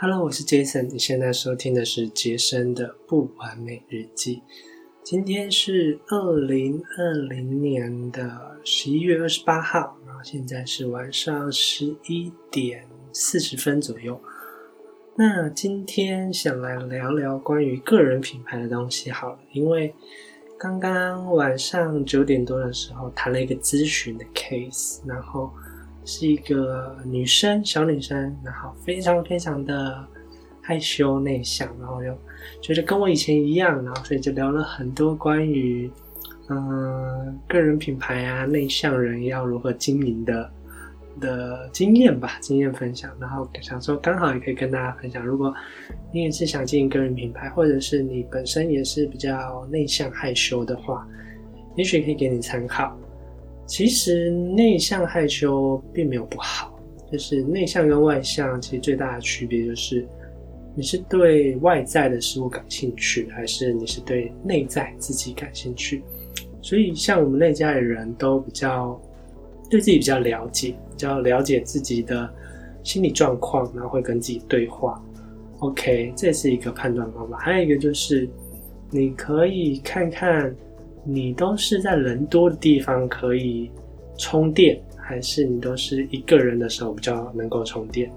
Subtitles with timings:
[0.00, 4.44] Hello，我是 Jason，你现在收听的是杰森的不完美日记。
[5.02, 14.20] 今天是二零二零年的十一月二十八号，然后现在是晚上十一点四十分左右。
[15.16, 19.92] 那今天想来聊聊关于个人品牌的东西好了，因为
[20.56, 25.52] 刚刚晚上九点多的时候谈了一个咨询的 case，然后。
[26.10, 30.02] 是一个女生，小女生，然后非常非常的
[30.62, 32.16] 害羞内向，然后又
[32.62, 35.90] 觉得跟我以前一样，然后所以就聊了很多关于
[36.48, 40.50] 嗯个人品牌啊，内向人要如何经营的
[41.20, 43.14] 的经验吧，经验分享。
[43.20, 45.54] 然后想说刚好也可以跟大家分享，如果
[46.10, 51.06] 你也是想经营个人品牌，或者是你本身也是比较内向害羞的话，
[51.76, 52.98] 也许可以给你参考。
[53.68, 56.74] 其实内向害羞并没有不好，
[57.12, 60.08] 就是内向跟外向其实最大的区别就是，
[60.74, 66.02] 你是对外在的事物感兴趣，还是你是对内在自己感兴趣。
[66.62, 68.98] 所以像我们内在的人都比较
[69.68, 72.28] 对自己比较了解，比较了解自己的
[72.82, 74.98] 心理状况，然后会跟自己对话。
[75.58, 77.36] OK，这是一个判断方法。
[77.36, 78.26] 还有一个就是，
[78.90, 80.56] 你可以看看。
[81.10, 83.70] 你都是在人多的地方可以
[84.18, 88.12] 充电，还是你都是一个人的时候比较能够充电？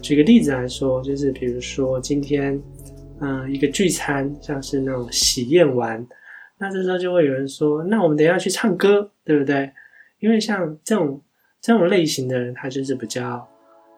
[0.00, 2.58] 举个例子来说，就是比如说今天，
[3.20, 6.04] 嗯，一个聚餐，像是那种喜宴完，
[6.58, 9.70] 那这时候就会有人说：“那我们等下去唱歌，对不对？”
[10.20, 11.20] 因为像这种
[11.60, 13.46] 这种类型的人，他就是比较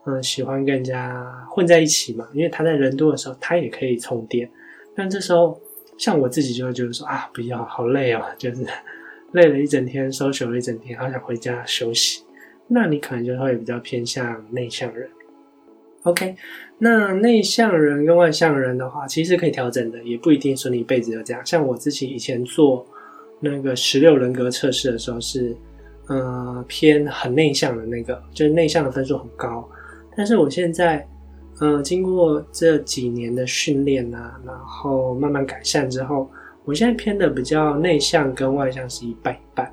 [0.04, 4.50] 嗯喜欢跟人家混在一起嘛，因为他在人多的时候，他也可以充电。
[4.96, 5.56] 但这时候。
[5.98, 8.66] 像我自己就会觉得说啊，不要，好累哦，就是
[9.32, 12.24] 累了一整天，收休了一整天，好想回家休息。
[12.68, 15.08] 那你可能就会比较偏向内向人。
[16.04, 16.34] OK，
[16.78, 21.44] 那内向人跟外向人的话，其实可以调整的，也不一定说你一辈子就这样。
[21.46, 22.84] 像我自己以前做
[23.40, 25.56] 那个十六人格测试的时候，是
[26.08, 29.68] 呃偏很内向的那个，就是内向的分数很高。
[30.16, 31.06] 但是我现在。
[31.60, 36.28] 嗯，经过这几年的训练啊，然后慢慢改善之后，
[36.64, 39.72] 我现在偏的比较内向跟外向是一半一半。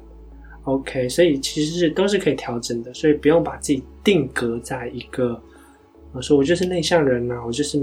[0.66, 5.42] OK，所以其实是都是可以调整的，所以不用把自己定格在一个，
[6.14, 7.82] 我说我就是内向人呐，我就是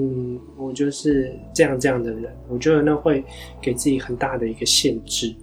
[0.56, 3.24] 我就是这样这样的人，我觉得那会
[3.60, 5.34] 给自己很大的一个限制。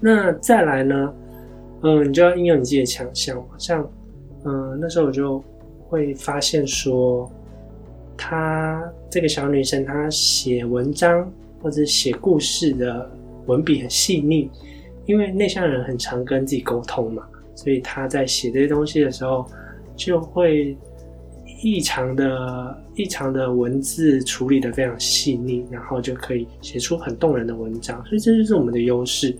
[0.00, 1.14] 那再来呢，
[1.82, 3.90] 嗯，你就要应用你自己的强项，像
[4.44, 5.44] 嗯那时候我就
[5.88, 7.30] 会发现说。
[8.18, 13.08] 她这个小女生，她写文章或者写故事的
[13.46, 14.50] 文笔很细腻，
[15.06, 17.22] 因为内向人很常跟自己沟通嘛，
[17.54, 19.46] 所以她在写这些东西的时候，
[19.96, 20.76] 就会
[21.62, 29.34] 异常的异常的文字处理的非常细腻，然后就可以写出很动人的文章，所以这就是我们的优势。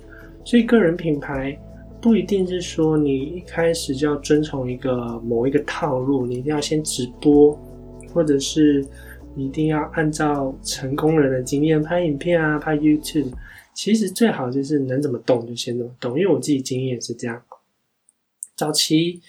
[0.45, 1.57] 所以个人品牌
[2.01, 7.59] 不一定是说你一开始就要遵从一个某一个套路，你一定要先直播。
[8.19, 8.85] 或者是
[9.37, 13.31] 一定要按照成功人的经验拍影片啊，拍 YouTube。
[13.73, 17.41] 其实最好就是能怎么动就先怎么动，因为我自己经验是这样。
[18.57, 19.21] 早期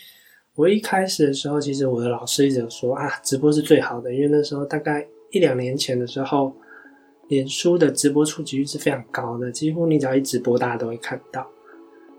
[0.55, 6.51] 我一开始的时候，其实我的老师一直说啊，直播是最好的，因为那时候大概一两年前的时候，
[7.27, 11.47] 脸书的直播触及率是非常高的，几乎你只要一直播，大家都会看到。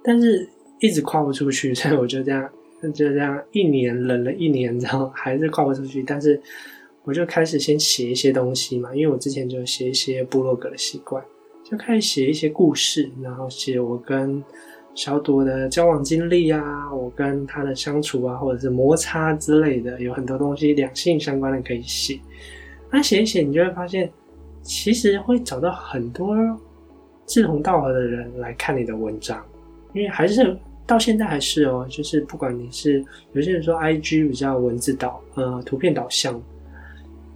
[0.04, 0.48] 但是
[0.78, 2.48] 一直跨不出去，所以我就这样。
[2.93, 6.03] 就这样，一年冷了一年，然后还是跨不出去。
[6.03, 6.41] 但是
[7.05, 11.23] 我就开始先写一些东西嘛，因为我之前就写一些部落格的习惯，
[11.65, 14.43] 就开始写一些故事，然后写我跟
[14.95, 22.19] 小朵的交往经历啊，我跟他的相处啊，或者是摩擦之类的，有很多东西两性相关的可以写。
[22.91, 24.11] 那写一写，你就会发现，
[24.62, 26.35] 其实会找到很多
[27.27, 29.45] 志同道合的人来看你的文章，
[29.93, 30.57] 因为还是。
[30.91, 36.43] 到现在还是哦，就是不管你是有些人说 I G 比较文字导呃图片导向，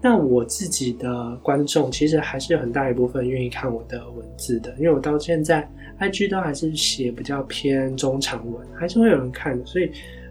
[0.02, 9.88] 那我自己的观众其实还是有很大一部分愿意看我的文字的，因为我到现在 I G 都还是写比较偏中长文，还是会有人看的，所以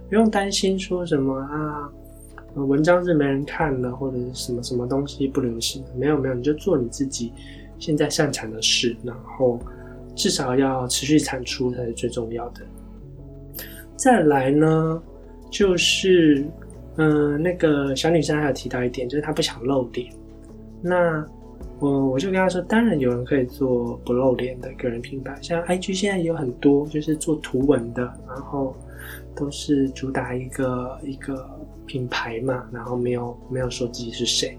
[0.10, 1.90] 不用担心说什么啊
[2.56, 7.32] 文章是没人看的，或者是什么什么东西不流行，没有没有，你就做你自己
[7.80, 9.58] 现在擅长的事，然后
[10.14, 12.62] 至少要持续产出才是最重要的。
[13.96, 15.02] 再来呢，
[15.50, 16.46] 就是，
[16.98, 20.12] 嗯，那个小女生还有提到一点，就是她不想露脸。
[20.82, 21.26] 那
[21.80, 28.76] 我我就跟她说，当然有人可以做不露脸的个人品牌，像 IG 现在也有很多，就是做图文的，然后
[29.36, 31.50] 都是主打一个一个
[31.86, 34.58] 品牌嘛，然后没有没有说自己是谁。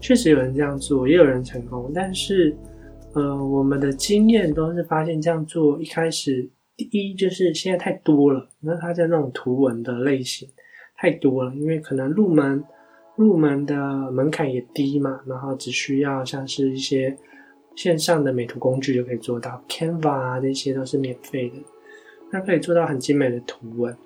[0.00, 2.54] 确实有人这样做，也有人成功，但是，
[3.14, 10.48] 呃，我们的经验都是发现这样做一开始，第一就是现在太多了，那它在那种图文的类型
[10.96, 12.62] 太多了，因为可能入门
[13.16, 13.76] 入门的
[14.10, 17.16] 门槛也低嘛，然后只需要像是一些
[17.76, 21.56] 线上的美图工具就可以做到，Canva 啊这些都是免费的，
[22.30, 23.96] 那可以做到很精美的图文。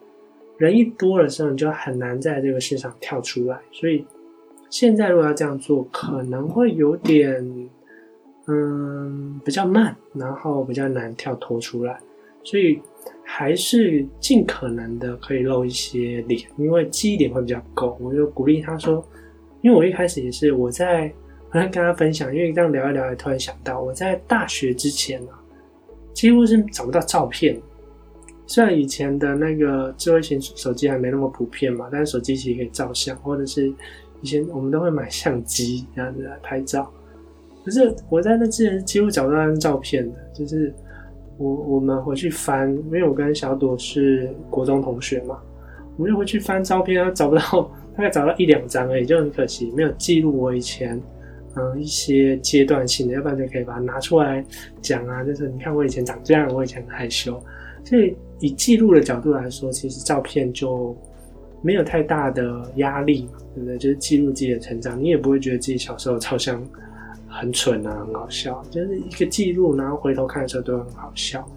[0.59, 4.05] 人一多的时候，你就很难在这个市场跳出来，所以。
[4.71, 7.71] 现在如果要这样做，可能会有点，
[8.47, 11.99] 嗯，比较慢，然后比较难跳脱出来，
[12.45, 12.81] 所以
[13.25, 17.97] 还是尽可能的可以露一些脸，因为记忆点会比较够。
[18.01, 19.07] 我就鼓励他说，
[19.61, 21.13] 因为我一开始也是我在，
[21.51, 25.39] 我在跟他分享，因为这样聊一聊，也突然想到，我在大学之前啊，
[26.13, 27.61] 几乎是找不到照片。
[28.47, 33.73] 虽然以前的那个智慧型手机还没那么普遍嘛，但是手机其实可以照相，或者是。
[34.21, 36.93] 以前我们都会买相机这样子来拍照，
[37.65, 40.19] 可是我在那之前几乎找不到那张照片的。
[40.35, 40.75] 就是
[41.39, 45.39] 我我们回去翻，因为我跟小朵是国中同学嘛，
[45.97, 51.01] 我们就回去翻照片，找不到，大概找到一两张而已，就很可惜，没有记录我以前
[51.55, 54.45] 嗯一些阶段性的，要不然就可以把它拿出来
[54.83, 55.25] 讲啊。
[55.25, 57.43] 就是你看我以前长这样，我以前很害羞，
[57.85, 60.97] 所以以记录的角度来说，其实照片就。
[61.61, 63.77] 没有太大的压力嘛，对不对？
[63.77, 66.65] 就是记录自己的成长，你也不会觉得自己小时候超像
[67.41, 71.49] 很蠢啊，很好笑，就是一个记录，然后回头看的时候都很好笑。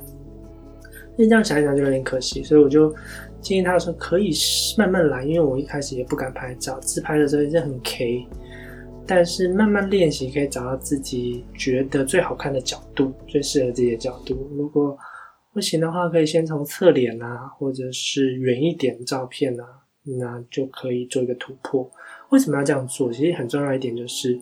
[1.18, 2.94] 那这样想一想就有点可惜，所以我就
[3.42, 4.32] 建议他说可以
[4.78, 8.26] 慢慢来，因为我一开始也不敢拍照，自拍的时候也是很 K，
[9.06, 14.50] 但是慢慢练习可以找到自己觉得最好看的角度，最适合自己的角度。
[14.56, 14.98] 如果
[15.54, 19.66] 不行的话，可以先从侧脸啊，或者是远一点的照片啊。
[20.18, 21.88] 那就可以做一个突破。
[22.32, 23.12] 为什么要这样做？
[23.14, 24.36] 其实很重要一点就是，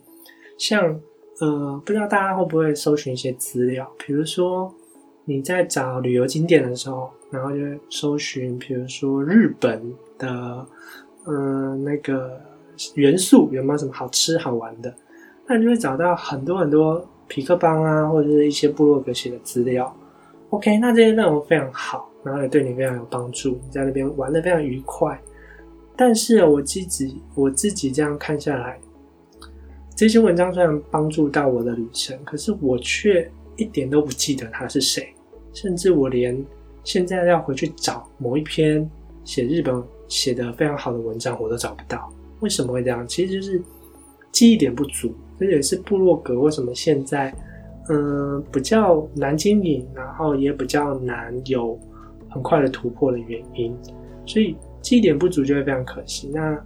[0.58, 0.98] 像
[1.42, 4.74] 呃，不知道大家会不会搜寻一些资料，比如说
[5.26, 7.58] 你在找旅游景点的时候，然后就
[7.90, 9.82] 搜寻，比如说日本
[10.18, 10.66] 的
[11.26, 12.42] 嗯那个
[12.96, 14.94] 元素有没有什么好吃好玩的，
[15.48, 19.96] 那你就会找到很多很多皮克邦啊，或者是一些部落格写的资料。
[20.50, 25.18] OK，那这些内容非常好，然后也对你非常有帮助，你在那边玩的非常愉快。
[25.96, 28.80] 但是我自己我自己这样看下来，
[30.00, 35.14] 这些文章虽然帮助到我的旅程，可是我却一点都不记得他是谁，
[35.52, 36.42] 甚至我连
[36.86, 38.90] 现在要回去找某一篇
[39.26, 42.10] 写日本写的非常好的文章，我都找不到。
[42.40, 43.06] 为什么会这样？
[43.06, 43.62] 其实就是
[44.32, 47.36] 记忆点不足，这也是部落格为什么现在
[47.90, 51.78] 嗯比较难经营，然后也比较难有
[52.30, 53.78] 很快的突破的原因。
[54.26, 54.56] 所以。
[54.82, 56.30] 记忆点不足就会非常可惜。
[56.34, 56.58] 那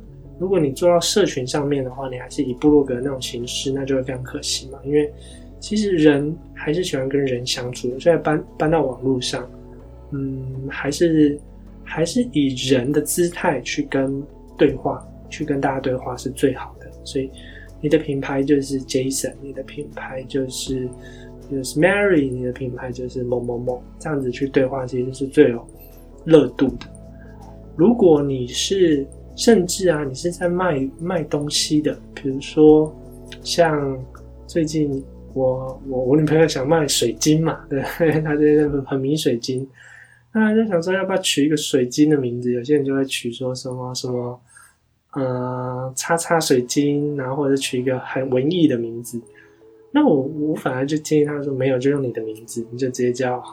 [0.44, 4.78] 如果你做到社群上面的话，你还是以部落格那种形式，那就会非常可惜嘛。
[4.84, 5.10] 因为
[5.58, 9.50] 其实人还是喜欢跟人相处的，所以搬搬到网络上，
[10.12, 11.40] 嗯，还是
[11.82, 14.22] 还是以人的姿态去跟
[14.58, 16.92] 对话，去跟大家对话是最好的。
[17.06, 17.32] 所以
[17.80, 20.90] 你的品牌就是 Jason，你的品牌就是
[21.50, 25.66] 就是 Mary，你的品牌就是某某某，这样子去对话其实是最有
[26.26, 26.88] 热度的。
[27.78, 32.94] 如果你是甚至啊，你是在卖卖东西的，比如说
[33.42, 33.98] 像
[34.46, 35.04] 最近
[35.34, 37.82] 我我我女朋友想卖水晶嘛， 对，
[38.22, 39.68] 她在那很迷水晶，
[40.34, 42.52] 那就想说要不要取一个水晶的名字？
[42.52, 44.40] 有些人就会取说什么什么，
[45.14, 49.20] 呃，叉叉水晶，然后或者取一个很文艺的名字。
[49.92, 53.44] 那我我反而就建议他说没有，就用你的名字，你就直接叫。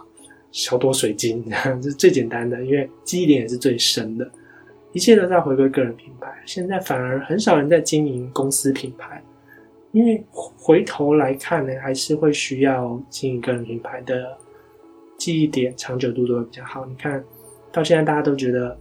[0.52, 1.44] 小朵水晶，
[1.80, 4.28] 这是最简单的，因为记忆点也是最深的。
[4.92, 6.32] 一切都在回归个人品牌。
[6.46, 9.22] 现在反而很少人在经营公司品牌，
[9.92, 14.36] 因为回头来看呢，还是会需要经营个人品牌的
[15.16, 16.84] 记忆点，长久度都会比较好。
[16.86, 17.22] 你看
[17.72, 18.76] 到现在，大家都觉得，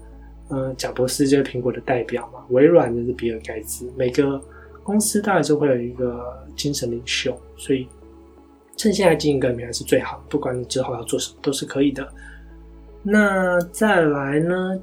[0.50, 4.42] 呃，贾博斯就是苹果的代表嘛，微软就是比尔盖茨，每个
[4.84, 7.88] 公司当然是会有一个精神领袖，所以。
[8.78, 12.08] 趁现在经营个人品牌是最好，不管你之后要做什么都是可以的。
[13.04, 14.80] 那再来呢？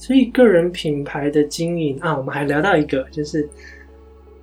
[0.00, 3.46] 所以个人品牌的经营啊，我们还聊到一个，就是，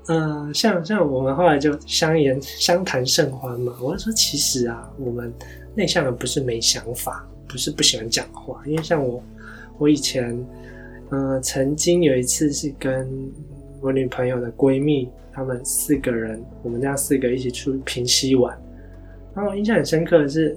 [0.06, 3.76] 呃，像像我们后来就相言 相谈甚欢嘛。
[3.82, 5.34] 我就说，其实啊，我们
[5.74, 9.22] 内向人不是没想法，不是不喜欢讲话，因为像我，
[9.80, 10.38] 我以前，
[11.10, 13.10] 呃，曾经有一次是跟
[13.82, 18.56] 我女朋友的闺蜜，她们四个人，我们家四个一起去平溪玩。
[19.34, 20.56] 然后我印象很深刻的是，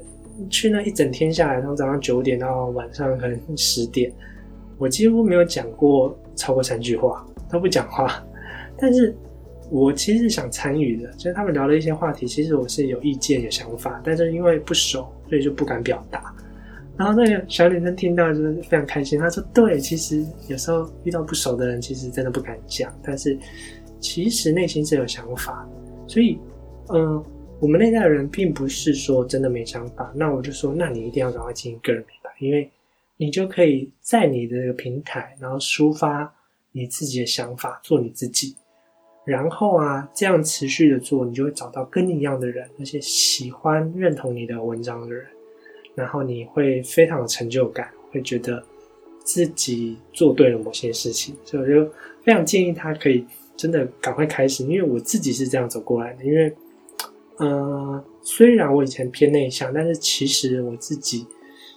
[0.50, 4.12] 去那一整天下来，从早上九点到晚上可能十点，
[4.80, 8.24] 我几乎没有讲过超过三句话，都不讲话。
[8.78, 9.14] 但是
[9.70, 16.34] 我其实是想参与的，就是他们聊的一些话题，其实我是有意见、有想法，但是因为不熟，所以就不敢表达。
[16.96, 23.38] 然后那个小女生听到就是非常开心，她说：“对，其实有时候遇到不熟的人，其实真的不敢讲，但是
[24.00, 25.68] 其实内心是有想法。
[26.06, 26.38] 所以，
[26.88, 27.22] 嗯，
[27.58, 30.12] 我们那代人并不是说真的没想法。
[30.14, 32.70] 那我就说，那你一定要赶快经营个人品牌，因为
[33.20, 36.34] 你就可以在你的这个平台，然后抒发
[36.72, 38.56] 你自己的想法，做你自己。
[39.26, 45.26] 然后啊，这样持续的做，你就会找到跟你一样的人，那些喜欢认同你的文章的人。”
[45.94, 48.64] 然后你会非常有成就感，会觉得
[49.22, 51.92] 自己做对了某些事情，所以我就
[52.24, 56.24] 非常建议他可以真的赶快开始，因为我自己是这样走过来的。
[56.24, 56.50] 因为，
[57.36, 61.26] 呃，虽然我以前偏内向，但是其实我自己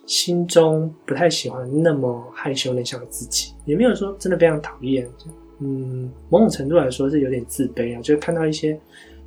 [0.05, 5.07] 心中不太喜欢那么害羞内向的自己，也没有说真的非常讨厌。
[5.59, 8.79] 嗯，某种程度来说是有点自卑啊，就是看到一些。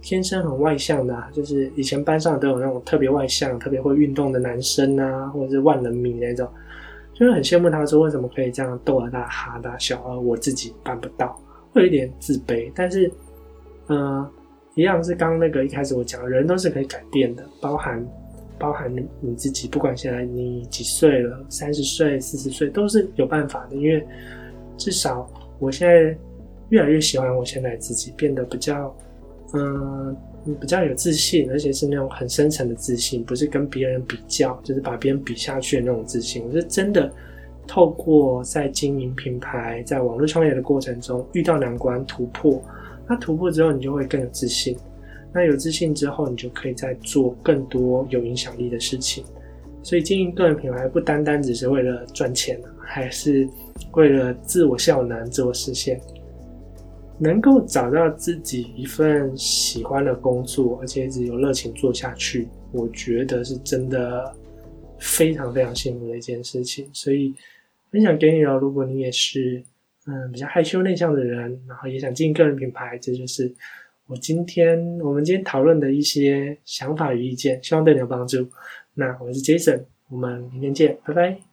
[0.02, 6.48] 天生很外向的，就是以前班上都有那种特别外向、特别会运动的男生啊，或者是万人迷那种，
[7.12, 11.36] 就是很羡慕他说为什么可以这样逗啊大哈大笑，而我自己办不到，
[11.72, 12.70] 会有一点自卑。
[12.72, 13.10] 但是，
[13.88, 14.24] 嗯，
[14.74, 18.06] 一样是刚那个一开始我讲，人都是可以改变的，包含
[18.58, 24.06] 包含你自己，不管现在你几岁了，三十岁、四十岁都是有办法的，因为
[24.76, 26.16] 至少我现在
[26.68, 28.96] 越来越喜欢我现在自己，变得比较。
[29.54, 30.14] 嗯，
[30.60, 36.44] 比较有自信，而且是那种很深层的自信，不是跟别人比较，就是把别人比下去的那种自信。
[36.44, 37.10] 我是真的
[37.64, 42.60] 透过在经营品牌、在网络创业的过程中遇到难关突破，
[43.08, 44.76] 那突破之后你就会更有自信。
[45.36, 49.22] 那有自信之后，你就可以再做更多有影响力的事情。
[49.82, 53.46] 所以经营个人品牌不单单只是为了赚钱，还是
[53.92, 56.00] 为了自我效能、自我实现。
[57.18, 64.34] 能够找到自己一份喜欢的工作，而且一直有热情做下去，我觉得是真的
[64.98, 66.88] 非常非常幸福的一件事情。
[66.94, 67.34] 所以
[67.90, 68.56] 分享给你了。
[68.56, 69.62] 如果你也是
[70.06, 73.50] 嗯比较害羞内向的人，然后也想经营个人品牌，这就是
[74.06, 78.48] 我今天我们今天讨论的一些想法与意见，希望对你有帮助。
[78.94, 81.45] 那我是 Jason，我们明天见，拜拜。